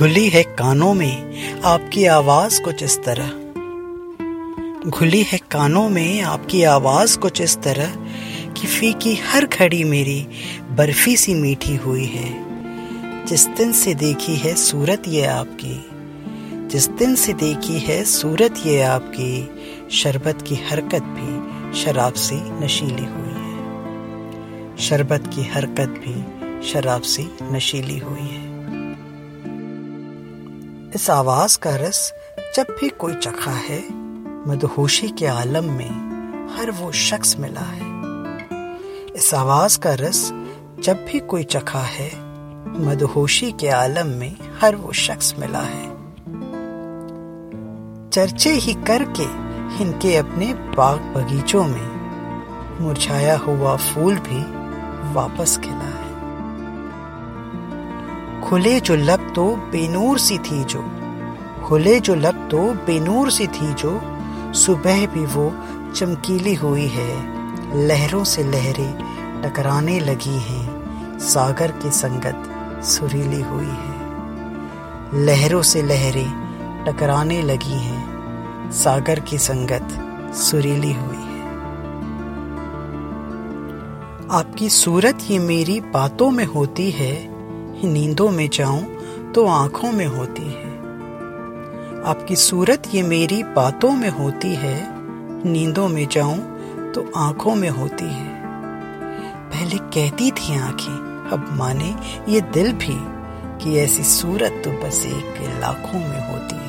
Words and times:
घुली 0.00 0.28
है 0.28 0.42
कानों 0.42 0.94
में 0.94 1.42
आपकी 1.60 2.04
आवाज़ 2.04 2.62
कुछ 2.62 2.82
इस 2.82 2.98
तरह। 3.04 3.28
घुली 4.90 5.22
है 5.22 5.38
कानों 5.38 5.88
में 5.88 6.22
आपकी 6.22 6.62
आवाज़ 6.62 7.18
कुछ 7.18 7.40
इस 7.40 7.62
तरह 7.62 7.94
कि 8.52 8.66
फीकी 8.66 9.14
हर 9.14 9.46
घड़ी 9.46 9.84
मेरी 9.84 10.26
बर्फ़ी 10.70 11.16
सी 11.16 11.34
मीठी 11.34 11.76
हुई 11.76 12.04
है। 12.04 12.44
जिस 13.26 13.46
दिन 13.46 13.72
से 13.72 13.94
देखी 13.94 14.36
है 14.36 14.54
सूरत 14.54 15.02
ये 15.08 15.24
आपकी, 15.24 15.90
जिस 16.68 16.88
दिन 16.88 17.14
से 17.14 17.32
देखी 17.32 17.78
है 17.78 18.04
सूरत 18.04 18.54
ये 18.66 18.82
आपकी, 18.82 19.50
शरबत 19.90 20.42
की 20.42 20.54
हरकत 20.54 21.02
भी 21.02 21.50
शराब 21.80 22.12
से 22.12 22.36
नशीली 22.36 23.04
हुई 23.04 23.34
है। 23.36 23.56
शरबत 24.76 25.30
की 25.34 25.42
हरकत 25.42 25.88
भी 25.88 26.24
शराब 26.68 27.02
से 27.02 27.28
नशीली 27.42 27.98
हुई 27.98 28.20
है। 28.20 28.49
इस 30.94 31.10
आवाज़ 31.10 31.58
का 31.58 31.76
रस 31.76 32.12
जब 32.56 32.66
भी 32.80 32.88
कोई 32.88 33.14
चखा 33.14 33.50
है, 33.50 33.80
मदहोशी 34.48 35.08
के 35.08 35.26
आलम 35.26 35.64
में 35.64 35.90
हर 36.56 36.70
वो 36.70 36.92
शख्स 36.92 37.36
मिला 37.38 37.60
है। 37.60 37.82
इस 39.16 39.34
आवाज़ 39.34 39.78
का 39.78 39.94
रस 39.94 40.30
जब 40.82 41.04
भी 41.04 41.18
कोई 41.18 41.44
चखा 41.44 41.78
है, 41.78 42.10
मदहोशी 42.80 43.52
के 43.52 43.68
आलम 43.68 44.06
में 44.06 44.36
हर 44.62 44.76
वो 44.76 44.92
शख्स 44.92 45.34
मिला 45.38 45.60
है। 45.60 45.86
चर्चे 48.10 48.50
ही 48.50 48.74
करके 48.74 49.24
इनके 49.82 50.16
अपने 50.16 50.54
बाग 50.54 50.98
बगीचों 50.98 51.64
में 51.66 51.88
मुरझाया 52.80 53.36
हुआ 53.36 53.76
फूल 53.76 54.16
भी 54.16 54.44
वापस 55.14 55.58
खिला 55.58 55.90
है। 55.94 55.99
खुले 58.50 58.80
जो 58.80 58.94
लब 58.96 59.32
तो 59.34 59.56
बेनूर 59.56 60.18
सी 60.18 60.38
थी 60.38 60.64
जो, 60.64 60.82
खुले 61.66 62.00
जो 62.00 62.14
लब 62.14 62.48
तो 62.50 62.58
बेनूर 62.58 63.30
सी 63.30 63.46
थी 63.46 63.74
जो, 63.74 64.00
सुबह 64.52 65.06
भी 65.06 65.20
वो 65.20 65.54
चमकीली 65.94 66.54
हुई 66.54 66.86
है, 66.86 67.36
लहरों 67.86 68.24
से 68.24 68.42
लहरें 68.42 69.42
टकराने 69.42 70.00
लगी 70.00 70.38
हैं, 70.38 71.18
सागर 71.18 71.70
की 71.70 71.90
संगत 71.90 72.82
सुरीली 72.84 73.40
हुई 73.40 73.66
है। 73.66 75.24
लहरों 75.24 75.62
से 75.62 75.82
लहरें 75.82 76.30
टकराने 76.84 77.42
लगी 77.42 77.78
हैं, 77.78 78.70
सागर 78.70 79.20
की 79.20 79.38
संगत 79.38 79.88
सुरीली 80.34 80.92
हुई 80.92 81.16
है। 81.16 81.40
आपकी 84.30 84.68
सूरत 84.68 85.18
ये 85.30 85.38
मेरी 85.38 85.80
बातों 85.80 86.30
में 86.30 86.44
होती 86.44 86.90
है 86.90 87.29
नींदों 87.84 88.30
में 88.30 88.48
जाऊँ 88.52 89.32
तो 89.32 89.46
आँखों 89.46 89.92
में 89.92 90.06
होती 90.06 90.42
है। 90.42 90.70
आपकी 92.04 92.36
सूरत 92.36 92.82
ये 92.94 93.02
मेरी 93.02 93.42
बातों 93.42 93.90
में 93.90 94.08
होती 94.08 94.54
है, 94.54 94.76
नींदों 95.44 95.88
में 95.88 96.06
जाऊँ 96.08 96.38
तो 96.92 97.10
आँखों 97.16 97.54
में 97.54 97.68
होती 97.68 98.04
है। 98.04 98.28
पहले 99.50 99.78
कहती 99.94 100.30
थी 100.30 100.58
आँखें, 100.58 101.28
अब 101.32 101.48
माने 101.52 101.94
ये 102.28 102.40
दिल 102.40 102.72
भी 102.72 102.96
कि 103.58 103.76
ऐसी 103.78 104.04
सूरत 104.04 104.62
तो 104.64 104.70
बस 104.72 105.04
एक 105.06 105.40
लाखों 105.60 105.98
में 105.98 106.20
होती 106.30 106.56
है। 106.56 106.68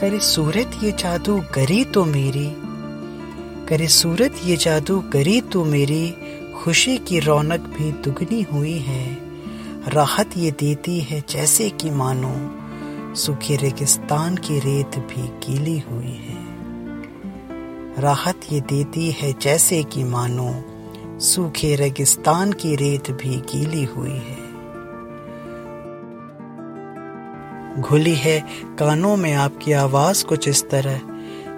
करे 0.00 0.18
सूरत 0.18 0.78
ये 0.82 0.92
जादू 0.92 1.36
गरी 1.54 1.84
तो 1.84 2.04
मेरी, 2.04 2.50
करे 3.68 3.88
सूरत 3.88 4.40
ये 4.44 4.56
जादू 4.56 4.98
गरी 5.12 5.40
तो 5.40 5.64
मेरी 5.64 6.14
खुशी 6.64 6.96
की 6.98 7.18
रौनक 7.18 7.60
भी 7.60 7.92
दुगनी 7.92 8.42
हुई 8.42 8.78
है। 8.78 9.18
राहत 9.88 10.30
ये 10.36 10.50
देती 10.50 11.00
है 11.00 11.24
जैसे 11.30 11.70
कि 11.70 11.90
मानो, 11.90 12.34
सूखे 13.14 13.56
रेगिस्तान 13.56 14.36
की 14.36 14.58
रेत 14.58 14.98
भी 14.98 15.22
गीली 15.22 15.78
हुई 15.78 16.12
है। 16.12 16.36
राहत 18.02 18.40
ये 18.52 18.60
देती 18.60 19.10
है 19.10 19.34
जैसे 19.42 19.82
कि 19.82 20.04
मानो, 20.04 20.64
सूखे 21.20 21.74
रेगिस्तान 21.74 22.52
की 22.52 22.76
रेत 22.76 23.10
भी 23.10 23.36
गीली 23.36 23.84
हुई 23.84 24.22
है। 24.28 24.38
घुली 27.80 28.14
है 28.14 28.44
कानों 28.78 29.16
में 29.16 29.34
आपकी 29.34 29.72
आवाज़ 29.72 30.24
कुछ 30.24 30.48
इस 30.48 30.70
तरह, 30.70 31.00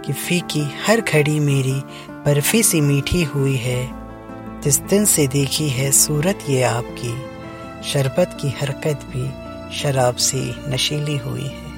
कि 0.07 0.13
फीकी 0.13 0.69
हर 0.87 1.01
घड़ी 1.01 1.41
मेरी 1.41 1.83
बर्फ़ी 2.11 2.63
सी 2.63 2.81
मीठी 2.81 3.23
हुई 3.23 3.57
है। 3.57 4.06
जिस 4.67 4.79
दिन 4.79 5.05
से 5.05 5.27
देखी 5.27 5.69
है 5.69 5.93
सूरत 5.93 6.39
ये 6.49 6.63
आपकी। 6.63 7.13
शरबत 7.89 8.39
की 8.43 8.49
हरकत 8.49 9.01
भी 9.05 9.31
शराब 9.79 10.17
से 10.17 10.55
नशीली 10.69 11.17
हुई 11.17 11.45
है। 11.45 11.73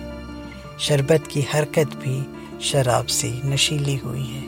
शरबत 0.78 1.26
की 1.26 1.42
हरकत 1.42 1.86
भी 1.86 2.26
शराब 2.64 3.06
से 3.06 3.40
नशीली 3.44 3.96
हुई 3.96 4.24
है। 4.24 4.47